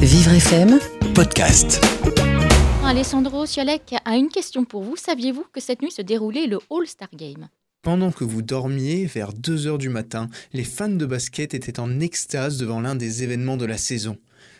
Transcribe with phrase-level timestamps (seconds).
[0.00, 0.78] Vivre FM,
[1.16, 1.84] podcast.
[2.84, 4.94] Alessandro Ciolek a une question pour vous.
[4.94, 7.48] Saviez-vous que cette nuit se déroulait le All-Star Game?
[7.82, 11.98] Pendant que vous dormiez, vers 2 heures du matin, les fans de basket étaient en
[11.98, 14.16] extase devant l'un des événements de la saison.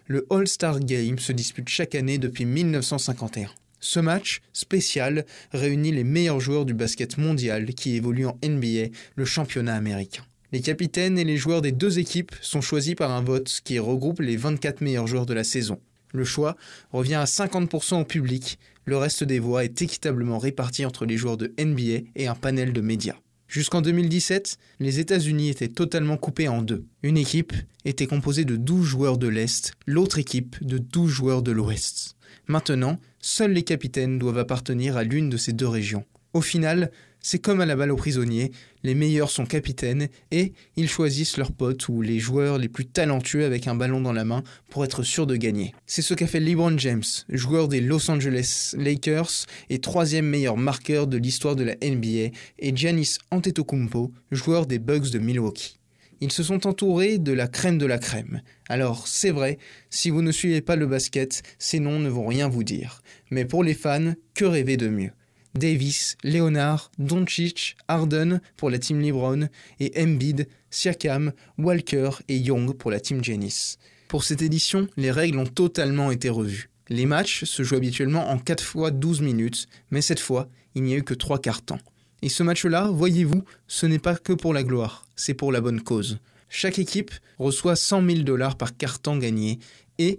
[0.08, 3.50] Le All-Star Game se dispute chaque année depuis 1951.
[3.78, 9.24] Ce match, spécial, réunit les meilleurs joueurs du basket mondial qui évoluent en NBA, le
[9.24, 10.24] championnat américain.
[10.52, 14.20] Les capitaines et les joueurs des deux équipes sont choisis par un vote qui regroupe
[14.20, 15.78] les 24 meilleurs joueurs de la saison.
[16.12, 16.56] Le choix
[16.90, 21.36] revient à 50% au public, le reste des voix est équitablement réparti entre les joueurs
[21.36, 23.14] de NBA et un panel de médias.
[23.46, 26.84] Jusqu'en 2017, les États-Unis étaient totalement coupés en deux.
[27.04, 27.52] Une équipe
[27.84, 32.16] était composée de 12 joueurs de l'Est, l'autre équipe de 12 joueurs de l'Ouest.
[32.48, 36.04] Maintenant, seuls les capitaines doivent appartenir à l'une de ces deux régions.
[36.32, 38.52] Au final, c'est comme à la balle aux prisonniers,
[38.82, 43.44] les meilleurs sont capitaines et ils choisissent leurs potes ou les joueurs les plus talentueux
[43.44, 45.74] avec un ballon dans la main pour être sûr de gagner.
[45.86, 51.06] C'est ce qu'a fait LeBron James, joueur des Los Angeles Lakers et troisième meilleur marqueur
[51.06, 55.78] de l'histoire de la NBA, et Giannis Antetokounmpo, joueur des Bucks de Milwaukee.
[56.22, 58.42] Ils se sont entourés de la crème de la crème.
[58.68, 62.48] Alors, c'est vrai, si vous ne suivez pas le basket, ces noms ne vont rien
[62.48, 63.02] vous dire.
[63.30, 65.12] Mais pour les fans, que rêver de mieux?
[65.54, 69.48] Davis, Leonard, Doncic, Harden pour la team LeBron
[69.78, 73.78] et Embiid, Siakam, Walker et Young pour la team Janice.
[74.08, 76.70] Pour cette édition, les règles ont totalement été revues.
[76.88, 80.94] Les matchs se jouent habituellement en 4 fois 12 minutes, mais cette fois, il n'y
[80.94, 81.78] a eu que 3 quarts temps.
[82.22, 85.80] Et ce match-là, voyez-vous, ce n'est pas que pour la gloire, c'est pour la bonne
[85.80, 86.18] cause.
[86.48, 89.60] Chaque équipe reçoit 100 000 dollars par carton gagné
[90.00, 90.18] et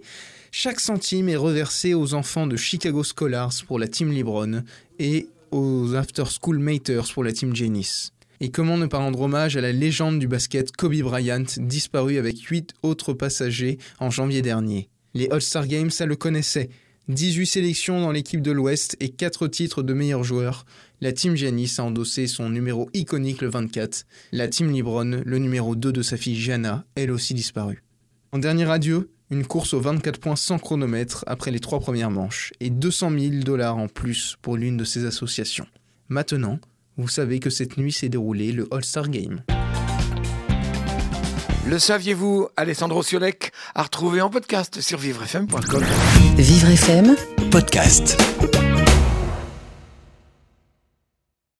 [0.52, 4.62] chaque centime est reversé aux enfants de Chicago Scholars pour la team LeBron
[4.98, 8.12] et aux After School Maters pour la team Janice.
[8.40, 12.40] Et comment ne pas rendre hommage à la légende du basket Kobe Bryant, disparu avec
[12.40, 14.88] 8 autres passagers en janvier dernier.
[15.14, 16.68] Les All-Star Games, ça le connaissait.
[17.08, 20.64] 18 sélections dans l'équipe de l'Ouest et 4 titres de meilleurs joueurs.
[21.00, 24.04] La team Janice a endossé son numéro iconique le 24.
[24.30, 27.82] La team LeBron, le numéro 2 de sa fille Jana, elle aussi disparue.
[28.30, 32.52] En dernier adieu, une course aux 24 points sans chronomètre après les trois premières manches
[32.60, 35.66] et 200 000 dollars en plus pour l'une de ces associations.
[36.10, 36.58] Maintenant,
[36.98, 39.42] vous savez que cette nuit s'est déroulé le All-Star Game.
[41.66, 45.82] Le saviez-vous Alessandro Siolek a retrouvé en podcast sur vivrefm.com.
[46.36, 47.16] Vivre FM,
[47.50, 48.18] Podcast.